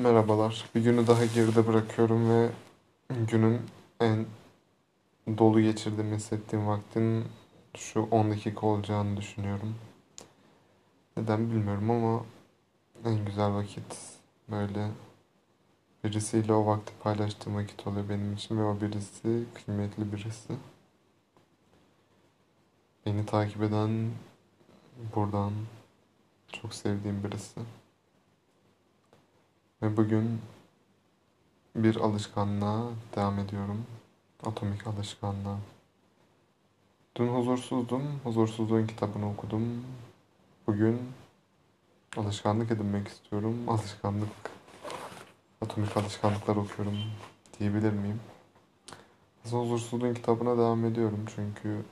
[0.00, 0.64] Merhabalar.
[0.74, 2.50] Bir günü daha geride bırakıyorum ve
[3.10, 3.60] günün
[4.00, 4.26] en
[5.38, 7.24] dolu geçirdiğimi hissettiğim vaktin
[7.76, 9.74] şu 10 dakika olacağını düşünüyorum.
[11.16, 12.24] Neden bilmiyorum ama
[13.04, 13.96] en güzel vakit
[14.48, 14.88] böyle
[16.04, 20.52] birisiyle o vakti paylaştığım vakit oluyor benim için ve o birisi kıymetli birisi.
[23.06, 24.10] Beni takip eden
[25.16, 25.52] buradan
[26.52, 27.60] çok sevdiğim birisi.
[29.82, 30.40] Ve bugün
[31.76, 33.86] bir alışkanlığa devam ediyorum.
[34.46, 35.58] Atomik alışkanlığa.
[37.16, 38.02] Dün huzursuzdum.
[38.24, 39.84] Huzursuzluğun kitabını okudum.
[40.66, 41.00] Bugün
[42.16, 43.68] alışkanlık edinmek istiyorum.
[43.68, 44.28] Alışkanlık,
[45.60, 46.98] atomik alışkanlıklar okuyorum
[47.58, 48.20] diyebilir miyim?
[49.44, 51.84] Aslında huzursuzluğun kitabına devam ediyorum çünkü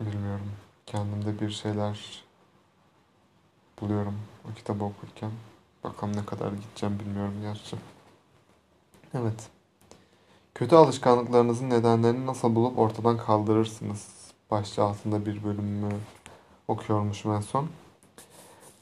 [0.00, 0.52] bilmiyorum.
[0.86, 2.25] Kendimde bir şeyler
[3.80, 4.14] buluyorum
[4.50, 5.30] o kitabı okurken.
[5.84, 7.76] Bakalım ne kadar gideceğim bilmiyorum gerçi.
[9.14, 9.48] Evet.
[10.54, 14.08] Kötü alışkanlıklarınızın nedenlerini nasıl bulup ortadan kaldırırsınız?
[14.50, 15.88] Başlığı altında bir bölümü
[16.68, 17.68] okuyormuşum en son.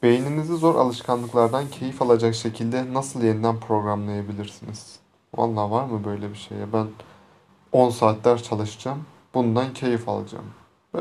[0.03, 4.99] Beyninizi zor alışkanlıklardan keyif alacak şekilde nasıl yeniden programlayabilirsiniz?
[5.35, 6.57] Vallahi var mı böyle bir şey?
[6.73, 6.87] Ben
[7.71, 9.05] 10 saatler çalışacağım.
[9.33, 10.45] Bundan keyif alacağım.
[10.93, 10.99] Be.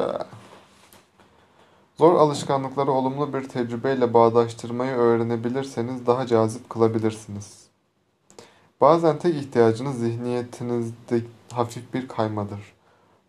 [1.98, 7.64] Zor alışkanlıkları olumlu bir tecrübeyle bağdaştırmayı öğrenebilirseniz daha cazip kılabilirsiniz.
[8.80, 11.20] Bazen tek ihtiyacınız zihniyetinizde
[11.52, 12.60] hafif bir kaymadır.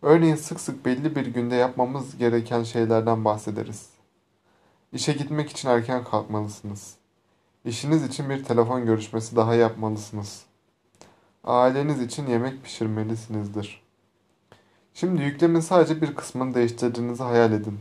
[0.02, 3.90] Örneğin sık sık belli bir günde yapmamız gereken şeylerden bahsederiz.
[4.94, 6.96] İşe gitmek için erken kalkmalısınız.
[7.66, 10.44] İşiniz için bir telefon görüşmesi daha yapmalısınız.
[11.44, 13.82] Aileniz için yemek pişirmelisinizdir.
[14.94, 17.80] Şimdi yüklemin sadece bir kısmını değiştirdiğinizi hayal edin.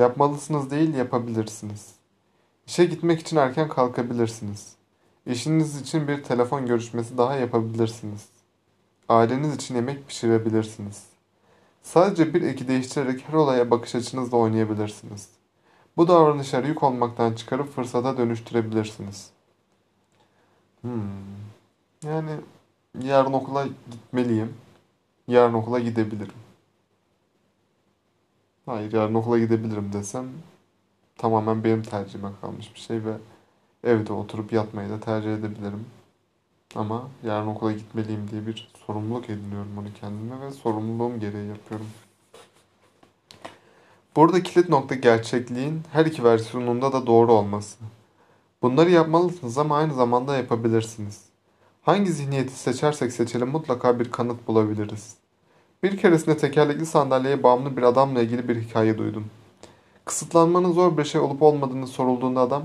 [0.00, 1.94] Yapmalısınız değil, yapabilirsiniz.
[2.66, 4.74] İşe gitmek için erken kalkabilirsiniz.
[5.26, 8.28] İşiniz için bir telefon görüşmesi daha yapabilirsiniz.
[9.08, 11.02] Aileniz için yemek pişirebilirsiniz.
[11.82, 15.28] Sadece bir eki değiştirerek her olaya bakış açınızla oynayabilirsiniz.
[15.96, 19.30] Bu davranışları yük olmaktan çıkarıp fırsata dönüştürebilirsiniz.
[20.80, 21.00] Hmm.
[22.04, 22.30] Yani
[23.02, 24.54] yarın okula gitmeliyim.
[25.28, 26.49] Yarın okula gidebilirim.
[28.70, 30.26] Hayır yarın okula gidebilirim desem
[31.18, 33.12] tamamen benim tercihime kalmış bir şey ve
[33.84, 35.86] evde oturup yatmayı da tercih edebilirim.
[36.74, 41.86] Ama yarın okula gitmeliyim diye bir sorumluluk ediniyorum onu kendime ve sorumluluğum gereği yapıyorum.
[44.16, 47.78] Burada kilit nokta gerçekliğin her iki versiyonunda da doğru olması.
[48.62, 51.24] Bunları yapmalısınız ama aynı zamanda yapabilirsiniz.
[51.82, 55.19] Hangi zihniyeti seçersek seçelim mutlaka bir kanıt bulabiliriz.
[55.82, 59.24] Bir keresinde tekerlekli sandalyeye bağımlı bir adamla ilgili bir hikaye duydum.
[60.04, 62.62] Kısıtlanmanın zor bir şey olup olmadığını sorulduğunda adam,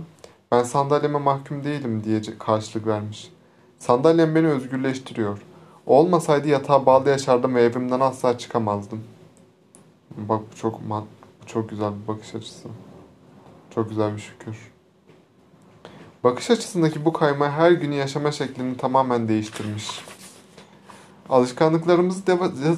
[0.52, 3.32] ben sandalyeme mahkum değilim diye karşılık vermiş.
[3.80, 5.42] Sandalyem beni özgürleştiriyor.
[5.86, 9.04] Olmasaydı yatağa bağlı yaşardım ve evimden asla çıkamazdım.
[10.18, 11.06] Bak bu çok man
[11.46, 12.68] çok güzel bir bakış açısı.
[13.76, 14.72] Çok güzel bir şükür.
[16.24, 20.06] Bakış açısındaki bu kayma her günü yaşama şeklini tamamen değiştirmiş.
[21.30, 22.22] Alışkanlıklarımızı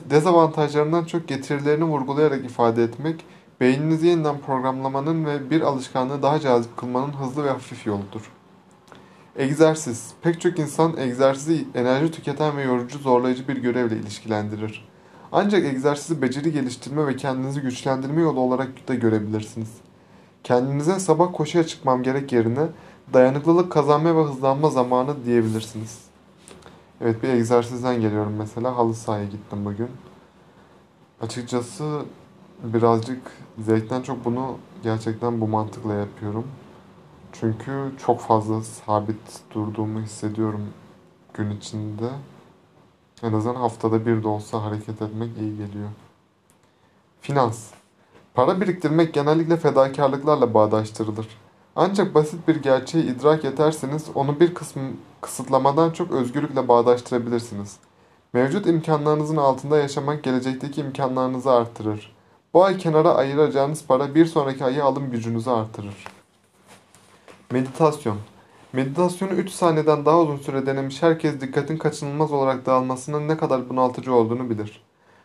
[0.09, 3.25] dezavantajlarından çok getirilerini vurgulayarak ifade etmek,
[3.61, 8.31] beyninizi yeniden programlamanın ve bir alışkanlığı daha cazip kılmanın hızlı ve hafif yoludur.
[9.35, 10.11] Egzersiz.
[10.21, 14.87] Pek çok insan egzersizi enerji tüketen ve yorucu zorlayıcı bir görevle ilişkilendirir.
[15.31, 19.69] Ancak egzersizi beceri geliştirme ve kendinizi güçlendirme yolu olarak da görebilirsiniz.
[20.43, 22.67] Kendinize sabah koşuya çıkmam gerek yerine
[23.13, 26.06] dayanıklılık kazanma ve hızlanma zamanı diyebilirsiniz.
[27.01, 28.77] Evet bir egzersizden geliyorum mesela.
[28.77, 29.89] Halı sahaya gittim bugün.
[31.21, 32.05] Açıkçası
[32.63, 36.47] birazcık zevkten çok bunu gerçekten bu mantıkla yapıyorum.
[37.33, 40.67] Çünkü çok fazla sabit durduğumu hissediyorum
[41.33, 42.09] gün içinde.
[43.23, 45.89] En azından haftada bir de olsa hareket etmek iyi geliyor.
[47.21, 47.71] Finans.
[48.33, 51.27] Para biriktirmek genellikle fedakarlıklarla bağdaştırılır.
[51.79, 54.81] Ancak basit bir gerçeği idrak ederseniz onu bir kısmı
[55.21, 57.77] kısıtlamadan çok özgürlükle bağdaştırabilirsiniz.
[58.33, 62.15] Mevcut imkanlarınızın altında yaşamak gelecekteki imkanlarınızı artırır.
[62.53, 66.05] Bu ay kenara ayıracağınız para bir sonraki ayı alım gücünüzü artırır.
[67.51, 68.17] Meditasyon
[68.73, 74.13] Meditasyonu 3 saniyeden daha uzun süre denemiş herkes dikkatin kaçınılmaz olarak dağılmasının ne kadar bunaltıcı
[74.13, 74.83] olduğunu bilir.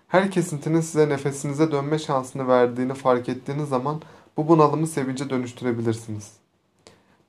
[0.08, 4.02] Her kesintinin size nefesinize dönme şansını verdiğini fark ettiğiniz zaman
[4.36, 6.41] bu bunalımı sevince dönüştürebilirsiniz.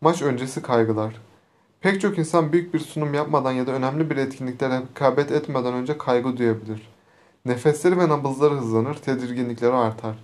[0.03, 1.21] Maç öncesi kaygılar.
[1.81, 5.97] Pek çok insan büyük bir sunum yapmadan ya da önemli bir etkinlikte rekabet etmeden önce
[5.97, 6.89] kaygı duyabilir.
[7.45, 10.15] Nefesleri ve nabızları hızlanır, tedirginlikleri artar.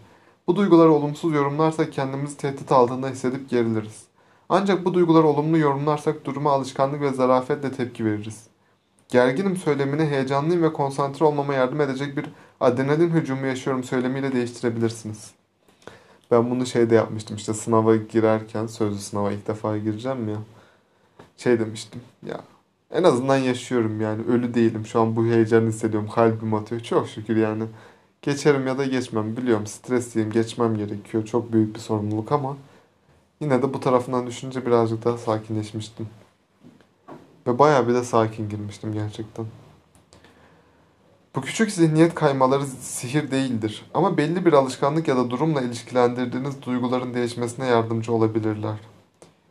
[0.47, 4.03] Bu duyguları olumsuz yorumlarsa kendimizi tehdit altında hissedip geriliriz.
[4.49, 8.43] Ancak bu duyguları olumlu yorumlarsak duruma alışkanlık ve zarafetle tepki veririz.
[9.09, 12.25] Gerginim söylemini heyecanlıyım ve konsantre olmama yardım edecek bir
[12.59, 15.31] adrenalin hücumu yaşıyorum söylemiyle değiştirebilirsiniz.
[16.31, 20.37] Ben bunu şeyde yapmıştım işte sınava girerken sözlü sınava ilk defa gireceğim ya.
[21.37, 22.41] Şey demiştim ya
[22.91, 27.37] en azından yaşıyorum yani ölü değilim şu an bu heyecanı hissediyorum kalbim atıyor çok şükür
[27.37, 27.63] yani.
[28.21, 32.57] Geçerim ya da geçmem biliyorum stresliyim geçmem gerekiyor çok büyük bir sorumluluk ama
[33.39, 36.07] yine de bu tarafından düşünce birazcık daha sakinleşmiştim.
[37.47, 39.45] Ve bayağı bir de sakin girmiştim gerçekten.
[41.39, 47.13] Bu küçük zihniyet kaymaları sihir değildir ama belli bir alışkanlık ya da durumla ilişkilendirdiğiniz duyguların
[47.13, 48.75] değişmesine yardımcı olabilirler.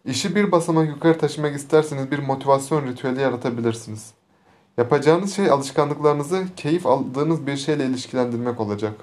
[0.04, 4.10] İşi bir basamak yukarı taşımak isterseniz bir motivasyon ritüeli yaratabilirsiniz.
[4.78, 8.94] Yapacağınız şey alışkanlıklarınızı keyif aldığınız bir şeyle ilişkilendirmek olacak.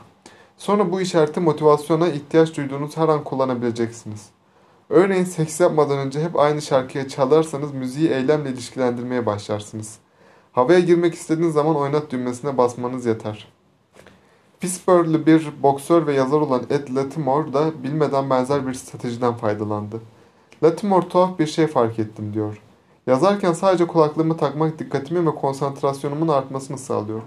[0.57, 4.25] Sonra bu işareti motivasyona ihtiyaç duyduğunuz her an kullanabileceksiniz.
[4.89, 10.04] Örneğin seks yapmadan önce hep aynı şarkıya çalarsanız müziği eylemle ilişkilendirmeye başlarsınız.
[10.55, 13.47] Havaya girmek istediğiniz zaman oynat düğmesine basmanız yeter.
[14.59, 20.01] Pittsburgh'lı bir boksör ve yazar olan Ed Latimore da bilmeden benzer bir stratejiden faydalandı.
[20.63, 22.61] Latimore tuhaf bir şey fark ettim diyor.
[23.07, 27.21] Yazarken sadece kulaklığımı takmak dikkatimi ve konsantrasyonumun artmasını sağlıyor.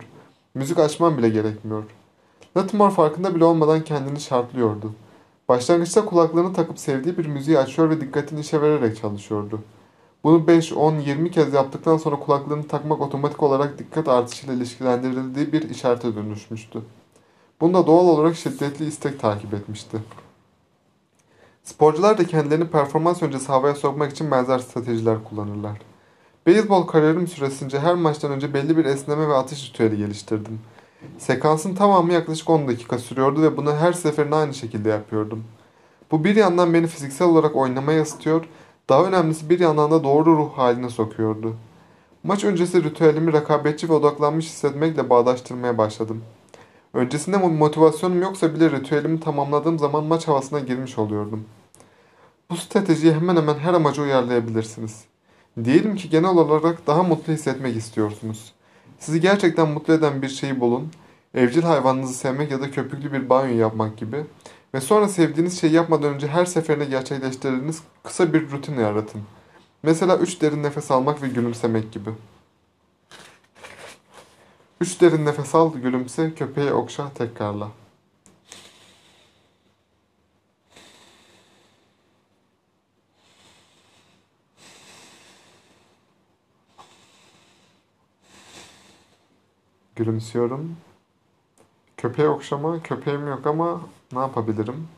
[0.54, 1.84] Müzik açmam bile gerekmiyor.
[2.56, 4.92] Latimore farkında bile olmadan kendini şartlıyordu.
[5.48, 9.60] Başlangıçta kulaklığını takıp sevdiği bir müziği açıyor ve dikkatini işe vererek çalışıyordu.
[10.25, 15.70] Bunu 5, 10, 20 kez yaptıktan sonra kulaklığını takmak otomatik olarak dikkat artışıyla ilişkilendirildiği bir
[15.70, 16.82] işarete dönüşmüştü.
[17.61, 19.99] Bunda doğal olarak şiddetli istek takip etmişti.
[21.65, 25.79] Sporcular da kendilerini performans öncesi havaya sokmak için benzer stratejiler kullanırlar.
[26.47, 30.61] Beyzbol kariyerim süresince her maçtan önce belli bir esneme ve atış ritüeli geliştirdim.
[31.19, 35.44] Sekansın tamamı yaklaşık 10 dakika sürüyordu ve bunu her seferinde aynı şekilde yapıyordum.
[36.11, 38.44] Bu bir yandan beni fiziksel olarak oynamaya ısıtıyor,
[38.88, 41.56] daha önemlisi bir yandan da doğru ruh haline sokuyordu.
[42.23, 46.23] Maç öncesi ritüelimi rekabetçi ve odaklanmış hissetmekle bağdaştırmaya başladım.
[46.94, 51.44] Öncesinde motivasyonum yoksa bile ritüelimi tamamladığım zaman maç havasına girmiş oluyordum.
[52.50, 55.05] Bu stratejiyi hemen hemen her amaca uyarlayabilirsiniz.
[55.64, 58.52] Diyelim ki genel olarak daha mutlu hissetmek istiyorsunuz.
[58.99, 60.88] Sizi gerçekten mutlu eden bir şeyi bulun.
[61.35, 64.25] Evcil hayvanınızı sevmek ya da köpüklü bir banyo yapmak gibi.
[64.75, 69.23] Ve sonra sevdiğiniz şeyi yapmadan önce her seferinde gerçekleştirdiğiniz kısa bir rutin yaratın.
[69.82, 72.11] Mesela 3 derin nefes almak ve gülümsemek gibi.
[74.81, 77.69] 3 derin nefes al, gülümse, köpeği okşa, tekrarla.
[89.97, 90.76] Gülümsüyorum.
[91.99, 93.81] Köpeği okşama, köpeğim yok ama
[94.12, 94.89] ne yapabilirim?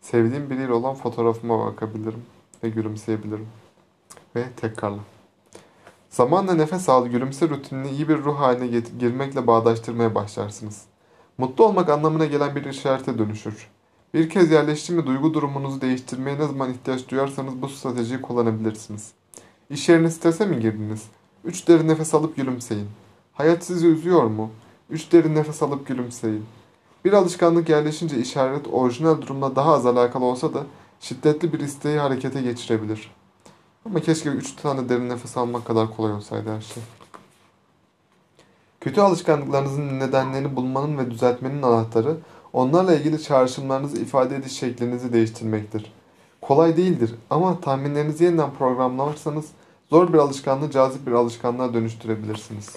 [0.00, 2.22] Sevdiğim biriyle olan fotoğrafıma bakabilirim
[2.64, 3.48] ve gülümseyebilirim.
[4.36, 4.98] Ve tekrarla.
[6.10, 10.82] Zamanla nefes al, gülümse rutinini iyi bir ruh haline girmekle bağdaştırmaya başlarsınız.
[11.38, 13.68] Mutlu olmak anlamına gelen bir işarete dönüşür.
[14.14, 19.12] Bir kez yerleşti mi duygu durumunuzu değiştirmeye ne zaman ihtiyaç duyarsanız bu stratejiyi kullanabilirsiniz.
[19.70, 21.02] İş yerine strese mi girdiniz?
[21.44, 22.88] Üç derin nefes alıp gülümseyin.
[23.32, 24.50] Hayat sizi üzüyor mu?
[24.92, 26.44] Üç derin nefes alıp gülümseyin.
[27.04, 30.62] Bir alışkanlık yerleşince işaret orijinal durumla daha az alakalı olsa da
[31.00, 33.10] şiddetli bir isteği harekete geçirebilir.
[33.86, 36.82] Ama keşke üç tane derin nefes almak kadar kolay olsaydı her şey.
[38.80, 42.16] Kötü alışkanlıklarınızın nedenlerini bulmanın ve düzeltmenin anahtarı
[42.52, 45.92] onlarla ilgili çağrışımlarınızı ifade ediş şeklinizi değiştirmektir.
[46.40, 49.46] Kolay değildir ama tahminlerinizi yeniden programlarsanız
[49.90, 52.76] zor bir alışkanlığı cazip bir alışkanlığa dönüştürebilirsiniz.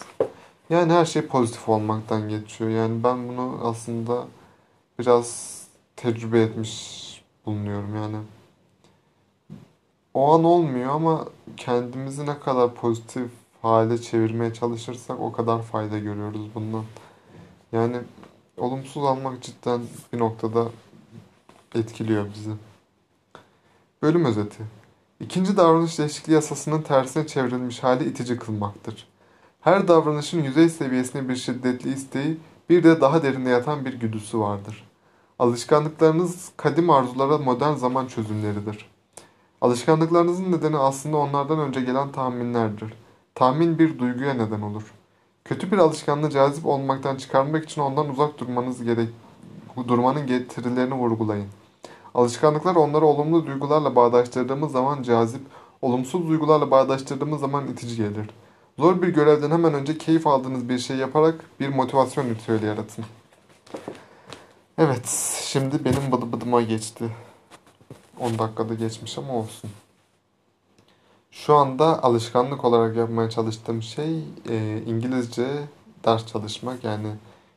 [0.70, 2.70] Yani her şey pozitif olmaktan geçiyor.
[2.70, 4.28] Yani ben bunu aslında
[5.00, 5.62] biraz
[5.96, 7.06] tecrübe etmiş
[7.46, 8.18] bulunuyorum yani.
[10.14, 11.26] O an olmuyor ama
[11.58, 13.30] kendimizi ne kadar pozitif
[13.62, 16.84] hale çevirmeye çalışırsak o kadar fayda görüyoruz bundan.
[17.72, 17.98] Yani
[18.58, 19.82] olumsuz almak cidden
[20.14, 20.68] bir noktada
[21.76, 22.52] etkiliyor bizi.
[24.02, 24.64] Bölüm özeti.
[25.20, 29.08] İkinci davranış değişikliği yasasının tersine çevrilmiş hali itici kılmaktır.
[29.66, 32.38] Her davranışın yüzey seviyesinde bir şiddetli isteği,
[32.70, 34.88] bir de daha derinde yatan bir güdüsü vardır.
[35.40, 38.90] Alışkanlıklarınız kadim arzulara modern zaman çözümleridir.
[39.62, 42.94] Alışkanlıklarınızın nedeni aslında onlardan önce gelen tahminlerdir.
[43.36, 44.94] Tahmin bir duyguya neden olur.
[45.46, 49.10] Kötü bir alışkanlığı cazip olmaktan çıkarmak için ondan uzak durmanız gerek
[49.88, 51.48] durmanın getirilerini vurgulayın.
[52.16, 55.42] Alışkanlıklar onları olumlu duygularla bağdaştırdığımız zaman cazip,
[55.82, 58.30] olumsuz duygularla bağdaştırdığımız zaman itici gelir.
[58.80, 63.06] Zor bir görevden hemen önce keyif aldığınız bir şey yaparak bir motivasyon ritüeli yaratın.
[64.78, 65.08] Evet,
[65.42, 67.06] şimdi benim bıdı bıdıma geçti.
[68.20, 69.70] 10 dakikada geçmiş ama olsun.
[71.32, 75.48] Şu anda alışkanlık olarak yapmaya çalıştığım şey e, İngilizce
[76.06, 76.84] ders çalışmak.
[76.84, 77.08] Yani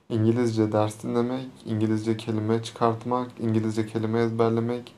[0.08, 4.94] İngilizce ders dinlemek, İngilizce kelime çıkartmak, İngilizce kelime ezberlemek,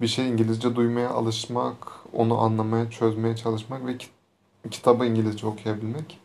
[0.00, 1.76] bir şey İngilizce duymaya alışmak,
[2.12, 3.98] onu anlamaya, çözmeye çalışmak ve
[4.70, 6.18] kitabı İngilizce okuyabilmek.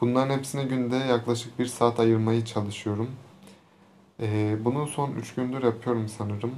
[0.00, 3.10] Bunların hepsine günde yaklaşık bir saat ayırmayı çalışıyorum.
[4.20, 6.54] Ee, bunu son 3 gündür yapıyorum sanırım.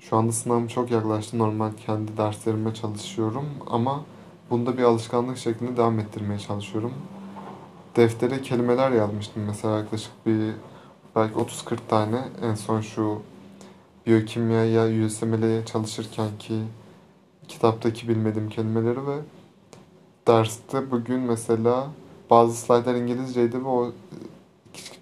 [0.00, 1.38] Şu anda sınavım çok yaklaştı.
[1.38, 4.04] Normal kendi derslerime çalışıyorum ama
[4.50, 6.92] bunda bir alışkanlık şeklinde devam ettirmeye çalışıyorum.
[7.96, 10.54] Deftere kelimeler yazmıştım mesela yaklaşık bir
[11.16, 12.24] belki 30-40 tane.
[12.42, 13.22] En son şu
[14.06, 16.62] biyokimyaya, USMLE'ye çalışırken ki
[17.48, 19.16] kitaptaki bilmediğim kelimeleri ve
[20.26, 21.86] derste bugün mesela
[22.30, 23.92] bazı slaytlar İngilizceydi ve o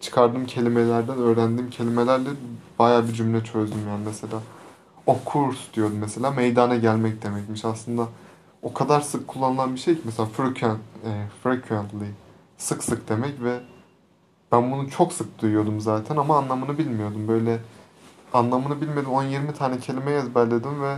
[0.01, 2.29] çıkardığım kelimelerden öğrendiğim kelimelerle
[2.79, 4.39] baya bir cümle çözdüm yani mesela.
[5.07, 7.65] O kurs diyordu mesela meydana gelmek demekmiş.
[7.65, 8.09] Aslında
[8.63, 11.11] o kadar sık kullanılan bir şey ki mesela frequent, e,
[11.43, 12.07] frequently
[12.59, 13.61] sık sık demek ve
[14.53, 17.29] ben bunu çok sık duyuyordum zaten ama anlamını bilmiyordum.
[17.29, 17.59] Böyle
[18.33, 20.97] anlamını bilmedim 10-20 tane kelime ezberledim ve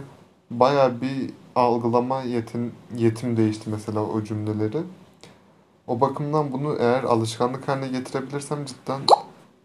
[0.51, 4.83] baya bir algılama yetin, yetim değişti mesela o cümleleri.
[5.87, 9.01] O bakımdan bunu eğer alışkanlık haline getirebilirsem cidden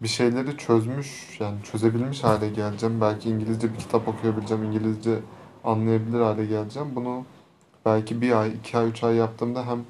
[0.02, 3.00] bir şeyleri çözmüş yani çözebilmiş hale geleceğim.
[3.00, 5.18] Belki İngilizce bir kitap okuyabileceğim, İngilizce
[5.64, 6.88] anlayabilir hale geleceğim.
[6.94, 7.24] Bunu
[7.84, 9.84] belki bir ay, iki ay, üç ay yaptığımda hem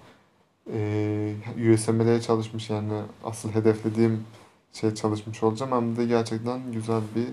[0.72, 4.24] e, USMLE'ye çalışmış yani asıl hedeflediğim
[4.72, 5.72] şey çalışmış olacağım.
[5.72, 7.26] Hem de gerçekten güzel bir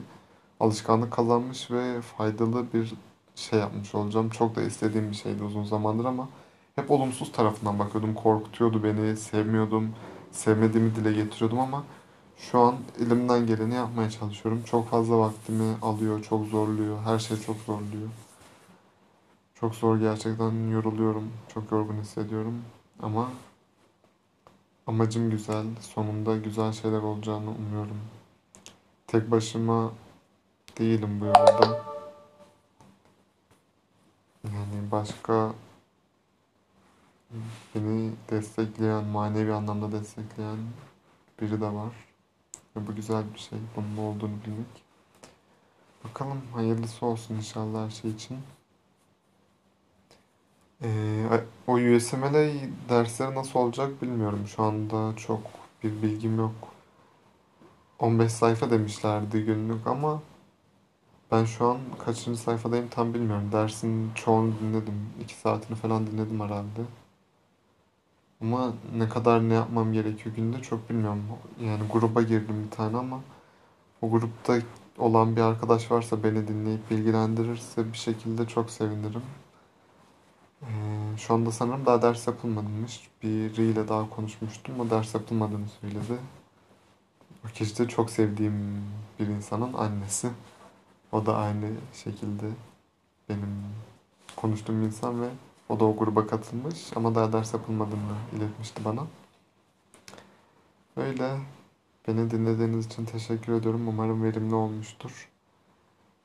[0.60, 2.94] alışkanlık kazanmış ve faydalı bir
[3.38, 4.30] şey yapmış olacağım.
[4.30, 6.30] Çok da istediğim bir şeydi uzun zamandır ama
[6.76, 8.14] hep olumsuz tarafından bakıyordum.
[8.14, 9.90] Korkutuyordu beni, sevmiyordum,
[10.32, 11.84] sevmediğimi dile getiriyordum ama
[12.38, 14.64] şu an elimden geleni yapmaya çalışıyorum.
[14.64, 17.02] Çok fazla vaktimi alıyor, çok zorluyor.
[17.04, 18.10] Her şey çok zorluyor.
[19.60, 21.32] Çok zor gerçekten yoruluyorum.
[21.54, 22.62] Çok yorgun hissediyorum.
[23.02, 23.30] Ama
[24.88, 25.66] amacım güzel.
[25.82, 27.98] Sonunda güzel şeyler olacağını umuyorum.
[29.08, 29.92] Tek başıma
[30.80, 31.97] değilim bu yolda.
[34.54, 35.54] Yani başka
[37.76, 40.58] beni destekleyen, manevi anlamda destekleyen
[41.42, 41.94] biri de var.
[42.76, 43.60] Ve bu güzel bir şey.
[43.76, 44.84] Bunun olduğunu bilmek.
[46.04, 48.38] Bakalım hayırlısı olsun inşallah her şey için.
[50.84, 54.48] Ee, o USMLE dersleri nasıl olacak bilmiyorum.
[54.48, 55.42] Şu anda çok
[55.84, 56.56] bir bilgim yok.
[58.00, 60.22] 15 sayfa demişlerdi günlük ama
[61.32, 63.50] ben şu an kaçıncı sayfadayım tam bilmiyorum.
[63.52, 65.10] Dersin çoğunu dinledim.
[65.24, 66.82] 2 saatini falan dinledim herhalde.
[68.42, 71.24] Ama ne kadar ne yapmam gerekiyor günde çok bilmiyorum.
[71.62, 73.22] Yani gruba girdim bir tane ama
[74.02, 74.60] o grupta
[74.98, 79.22] olan bir arkadaş varsa beni dinleyip bilgilendirirse bir şekilde çok sevinirim.
[80.62, 80.68] Ee,
[81.18, 83.10] şu anda sanırım daha ders yapılmamış.
[83.24, 84.80] Biriyle daha konuşmuştum.
[84.80, 86.18] O ders yapılmadığını söyledi.
[87.46, 88.84] O kişi de çok sevdiğim
[89.20, 90.30] bir insanın annesi.
[91.12, 92.46] O da aynı şekilde
[93.30, 93.64] benim
[94.36, 95.30] konuştuğum insan ve
[95.70, 99.08] o da o gruba katılmış ama daha ders yapılmadığını iletmişti bana.
[100.98, 101.38] Öyle.
[102.08, 103.88] Beni dinlediğiniz için teşekkür ediyorum.
[103.88, 105.30] Umarım verimli olmuştur.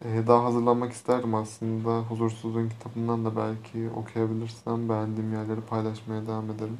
[0.04, 1.98] Ee, daha hazırlanmak isterdim aslında.
[2.00, 6.78] Huzursuzluğun kitabından da belki okuyabilirsem beğendiğim yerleri paylaşmaya devam ederim.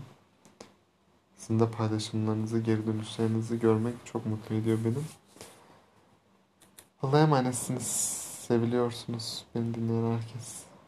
[1.37, 5.22] Sizin de paylaşımlarınızı, geri dönüşlerinizi görmek çok mutlu ediyor beni.
[7.03, 7.87] Allah'a emanetsiniz.
[8.49, 10.72] Seviliyorsunuz beni dinleyen herkes.